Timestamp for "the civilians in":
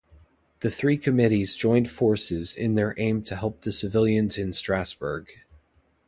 3.61-4.51